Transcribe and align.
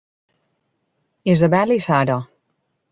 Isabel 1.35 1.77
i 1.77 1.81
Sara. 1.91 2.19